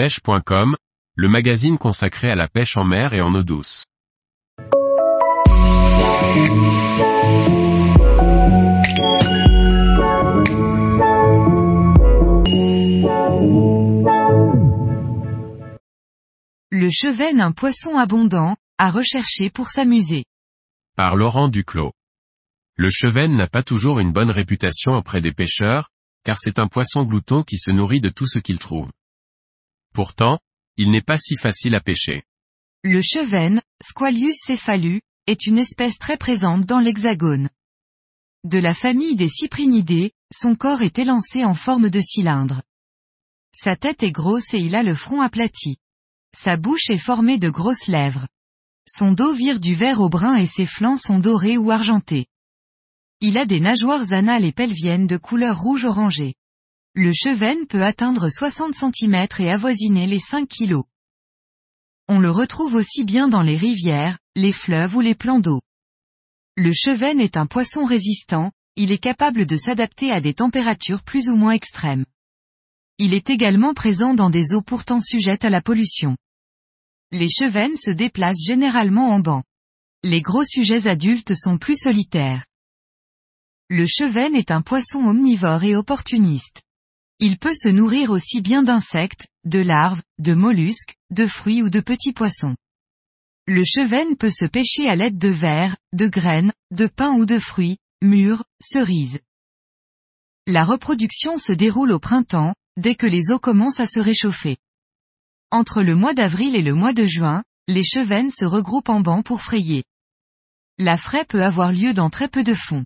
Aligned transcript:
pêche.com, 0.00 0.76
le 1.14 1.28
magazine 1.28 1.76
consacré 1.76 2.30
à 2.30 2.34
la 2.34 2.48
pêche 2.48 2.78
en 2.78 2.84
mer 2.84 3.12
et 3.12 3.20
en 3.20 3.34
eau 3.34 3.42
douce. 3.42 3.84
Le 16.70 16.88
cheven 16.90 17.42
un 17.42 17.52
poisson 17.52 17.98
abondant, 17.98 18.56
à 18.78 18.90
rechercher 18.90 19.50
pour 19.50 19.68
s'amuser. 19.68 20.24
Par 20.96 21.14
Laurent 21.14 21.48
Duclos. 21.48 21.92
Le 22.76 22.88
cheven 22.88 23.36
n'a 23.36 23.48
pas 23.48 23.62
toujours 23.62 24.00
une 24.00 24.12
bonne 24.12 24.30
réputation 24.30 24.92
auprès 24.92 25.20
des 25.20 25.32
pêcheurs, 25.32 25.90
car 26.24 26.38
c'est 26.38 26.58
un 26.58 26.68
poisson 26.68 27.02
glouton 27.02 27.42
qui 27.42 27.58
se 27.58 27.70
nourrit 27.70 28.00
de 28.00 28.08
tout 28.08 28.26
ce 28.26 28.38
qu'il 28.38 28.58
trouve. 28.58 28.88
Pourtant, 29.94 30.38
il 30.76 30.90
n'est 30.90 31.02
pas 31.02 31.18
si 31.18 31.36
facile 31.36 31.74
à 31.74 31.80
pêcher. 31.80 32.22
Le 32.82 33.02
cheven, 33.02 33.60
Squalius 33.82 34.36
cephalus, 34.46 35.00
est 35.26 35.46
une 35.46 35.58
espèce 35.58 35.98
très 35.98 36.16
présente 36.16 36.64
dans 36.64 36.80
l'hexagone. 36.80 37.50
De 38.44 38.58
la 38.58 38.72
famille 38.72 39.16
des 39.16 39.28
cyprinidés, 39.28 40.12
son 40.32 40.54
corps 40.54 40.82
est 40.82 40.98
élancé 40.98 41.44
en 41.44 41.54
forme 41.54 41.90
de 41.90 42.00
cylindre. 42.00 42.62
Sa 43.52 43.76
tête 43.76 44.02
est 44.02 44.12
grosse 44.12 44.54
et 44.54 44.58
il 44.58 44.74
a 44.74 44.82
le 44.82 44.94
front 44.94 45.20
aplati. 45.20 45.76
Sa 46.34 46.56
bouche 46.56 46.88
est 46.88 46.96
formée 46.96 47.38
de 47.38 47.50
grosses 47.50 47.88
lèvres. 47.88 48.26
Son 48.88 49.12
dos 49.12 49.34
vire 49.34 49.60
du 49.60 49.74
vert 49.74 50.00
au 50.00 50.08
brun 50.08 50.36
et 50.36 50.46
ses 50.46 50.66
flancs 50.66 50.96
sont 50.96 51.18
dorés 51.18 51.58
ou 51.58 51.70
argentés. 51.70 52.26
Il 53.20 53.36
a 53.36 53.44
des 53.44 53.60
nageoires 53.60 54.12
anales 54.12 54.44
et 54.44 54.52
pelviennes 54.52 55.06
de 55.06 55.18
couleur 55.18 55.60
rouge 55.60 55.84
orangé. 55.84 56.34
Le 56.94 57.12
cheven 57.12 57.68
peut 57.68 57.84
atteindre 57.84 58.28
60 58.28 58.74
cm 58.74 59.26
et 59.38 59.48
avoisiner 59.48 60.08
les 60.08 60.18
5 60.18 60.48
kg. 60.48 60.82
On 62.08 62.18
le 62.18 62.32
retrouve 62.32 62.74
aussi 62.74 63.04
bien 63.04 63.28
dans 63.28 63.42
les 63.42 63.56
rivières, 63.56 64.18
les 64.34 64.52
fleuves 64.52 64.96
ou 64.96 65.00
les 65.00 65.14
plans 65.14 65.38
d'eau. 65.38 65.60
Le 66.56 66.72
cheven 66.72 67.20
est 67.20 67.36
un 67.36 67.46
poisson 67.46 67.84
résistant, 67.84 68.50
il 68.74 68.90
est 68.90 68.98
capable 68.98 69.46
de 69.46 69.56
s'adapter 69.56 70.10
à 70.10 70.20
des 70.20 70.34
températures 70.34 71.04
plus 71.04 71.28
ou 71.28 71.36
moins 71.36 71.52
extrêmes. 71.52 72.04
Il 72.98 73.14
est 73.14 73.30
également 73.30 73.72
présent 73.72 74.12
dans 74.12 74.28
des 74.28 74.52
eaux 74.52 74.62
pourtant 74.62 75.00
sujettes 75.00 75.44
à 75.44 75.50
la 75.50 75.62
pollution. 75.62 76.16
Les 77.12 77.30
chevens 77.30 77.76
se 77.76 77.92
déplacent 77.92 78.44
généralement 78.44 79.10
en 79.10 79.20
banc. 79.20 79.44
Les 80.02 80.22
gros 80.22 80.44
sujets 80.44 80.88
adultes 80.88 81.36
sont 81.36 81.56
plus 81.56 81.76
solitaires. 81.76 82.46
Le 83.68 83.86
cheven 83.86 84.34
est 84.34 84.50
un 84.50 84.62
poisson 84.62 84.98
omnivore 85.04 85.62
et 85.62 85.76
opportuniste. 85.76 86.62
Il 87.22 87.38
peut 87.38 87.54
se 87.54 87.68
nourrir 87.68 88.10
aussi 88.10 88.40
bien 88.40 88.62
d'insectes, 88.62 89.28
de 89.44 89.58
larves, 89.58 90.02
de 90.18 90.32
mollusques, 90.32 90.96
de 91.10 91.26
fruits 91.26 91.62
ou 91.62 91.68
de 91.68 91.80
petits 91.80 92.14
poissons. 92.14 92.56
Le 93.46 93.62
cheven 93.62 94.16
peut 94.16 94.30
se 94.30 94.46
pêcher 94.46 94.88
à 94.88 94.96
l'aide 94.96 95.18
de 95.18 95.28
vers, 95.28 95.76
de 95.92 96.08
graines, 96.08 96.52
de 96.70 96.86
pain 96.86 97.12
ou 97.12 97.26
de 97.26 97.38
fruits, 97.38 97.76
mûres, 98.00 98.44
cerises. 98.58 99.20
La 100.46 100.64
reproduction 100.64 101.36
se 101.36 101.52
déroule 101.52 101.92
au 101.92 101.98
printemps, 101.98 102.54
dès 102.78 102.94
que 102.94 103.06
les 103.06 103.30
eaux 103.30 103.38
commencent 103.38 103.80
à 103.80 103.86
se 103.86 104.00
réchauffer. 104.00 104.56
Entre 105.50 105.82
le 105.82 105.96
mois 105.96 106.14
d'avril 106.14 106.56
et 106.56 106.62
le 106.62 106.74
mois 106.74 106.94
de 106.94 107.04
juin, 107.04 107.44
les 107.68 107.84
chevens 107.84 108.30
se 108.30 108.46
regroupent 108.46 108.88
en 108.88 109.00
bancs 109.00 109.26
pour 109.26 109.42
frayer. 109.42 109.84
La 110.78 110.96
fraie 110.96 111.26
peut 111.26 111.42
avoir 111.42 111.72
lieu 111.72 111.92
dans 111.92 112.08
très 112.08 112.28
peu 112.28 112.42
de 112.44 112.54
fond. 112.54 112.84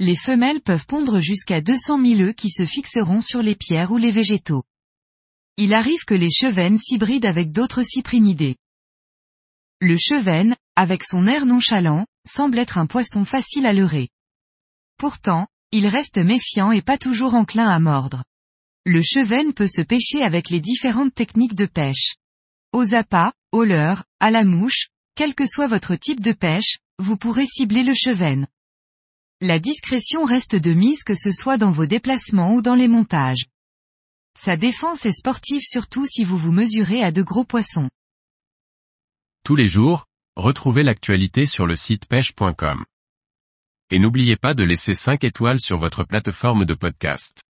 Les 0.00 0.16
femelles 0.16 0.60
peuvent 0.60 0.86
pondre 0.86 1.20
jusqu'à 1.20 1.60
200 1.60 2.04
000 2.04 2.20
œufs 2.20 2.34
qui 2.34 2.50
se 2.50 2.66
fixeront 2.66 3.20
sur 3.20 3.42
les 3.42 3.54
pierres 3.54 3.92
ou 3.92 3.96
les 3.96 4.10
végétaux. 4.10 4.64
Il 5.56 5.72
arrive 5.72 6.04
que 6.04 6.14
les 6.14 6.32
chevens 6.32 6.76
s'hybrident 6.78 7.26
avec 7.26 7.52
d'autres 7.52 7.84
cyprinidés. 7.84 8.56
Le 9.80 9.96
cheven, 9.96 10.56
avec 10.74 11.04
son 11.04 11.28
air 11.28 11.46
nonchalant, 11.46 12.06
semble 12.26 12.58
être 12.58 12.78
un 12.78 12.86
poisson 12.86 13.24
facile 13.24 13.66
à 13.66 13.72
leurrer. 13.72 14.08
Pourtant, 14.96 15.46
il 15.70 15.86
reste 15.86 16.18
méfiant 16.18 16.72
et 16.72 16.82
pas 16.82 16.98
toujours 16.98 17.34
enclin 17.34 17.68
à 17.68 17.78
mordre. 17.78 18.24
Le 18.84 19.00
cheven 19.00 19.54
peut 19.54 19.68
se 19.68 19.80
pêcher 19.80 20.22
avec 20.22 20.50
les 20.50 20.60
différentes 20.60 21.14
techniques 21.14 21.54
de 21.54 21.66
pêche. 21.66 22.16
Aux 22.72 22.94
appâts, 22.94 23.32
au 23.52 23.62
leurre, 23.62 24.04
à 24.18 24.32
la 24.32 24.44
mouche, 24.44 24.88
quel 25.14 25.36
que 25.36 25.46
soit 25.46 25.68
votre 25.68 25.94
type 25.94 26.20
de 26.20 26.32
pêche, 26.32 26.78
vous 26.98 27.16
pourrez 27.16 27.46
cibler 27.46 27.84
le 27.84 27.94
cheven. 27.94 28.48
La 29.46 29.58
discrétion 29.58 30.24
reste 30.24 30.56
de 30.56 30.72
mise 30.72 31.02
que 31.02 31.14
ce 31.14 31.30
soit 31.30 31.58
dans 31.58 31.70
vos 31.70 31.84
déplacements 31.84 32.54
ou 32.54 32.62
dans 32.62 32.74
les 32.74 32.88
montages. 32.88 33.44
Sa 34.34 34.56
défense 34.56 35.04
est 35.04 35.12
sportive 35.12 35.60
surtout 35.60 36.06
si 36.06 36.24
vous 36.24 36.38
vous 36.38 36.50
mesurez 36.50 37.02
à 37.02 37.12
de 37.12 37.20
gros 37.20 37.44
poissons. 37.44 37.90
Tous 39.44 39.54
les 39.54 39.68
jours, 39.68 40.06
retrouvez 40.34 40.82
l'actualité 40.82 41.44
sur 41.44 41.66
le 41.66 41.76
site 41.76 42.06
pêche.com. 42.06 42.86
Et 43.90 43.98
n'oubliez 43.98 44.36
pas 44.36 44.54
de 44.54 44.64
laisser 44.64 44.94
5 44.94 45.24
étoiles 45.24 45.60
sur 45.60 45.76
votre 45.76 46.04
plateforme 46.04 46.64
de 46.64 46.72
podcast. 46.72 47.42